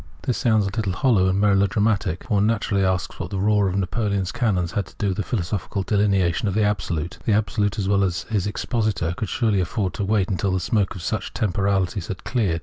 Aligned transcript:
This 0.23 0.35
sounds 0.39 0.65
a 0.65 0.71
Uttle 0.71 0.95
hollow 0.95 1.27
and 1.27 1.39
melodramatic. 1.39 2.23
For 2.23 2.33
one 2.33 2.47
naturally 2.47 2.83
asks 2.83 3.19
what 3.19 3.29
the 3.29 3.37
roar 3.37 3.67
of 3.67 3.75
Napoleon's 3.75 4.31
cannon 4.31 4.67
had 4.67 4.87
to 4.87 4.95
do 4.97 5.09
with 5.09 5.17
the 5.17 5.21
philosophical 5.21 5.83
delineation 5.83 6.47
of 6.47 6.55
the 6.55 6.63
Absolute. 6.63 7.19
The 7.23 7.33
Absolute, 7.33 7.77
as 7.77 7.87
well 7.87 8.03
as 8.03 8.23
his 8.23 8.47
expositor, 8.47 9.13
could 9.15 9.29
surely 9.29 9.61
afford 9.61 9.93
to 9.93 10.03
wait 10.03 10.35
till 10.39 10.53
the 10.53 10.59
smoke 10.59 10.95
of 10.95 11.03
such 11.03 11.33
temporalities 11.35 12.07
had 12.07 12.23
cleared. 12.23 12.59